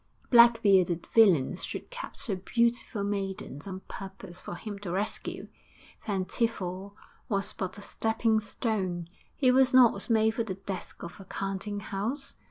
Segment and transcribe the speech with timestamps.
[0.31, 5.47] Black bearded villains should capture beautiful maidens on purpose for him to rescue.
[6.07, 6.95] Van Tiefel
[7.29, 11.81] was but a stepping stone; he was not made for the desk of a counting
[11.81, 12.33] house.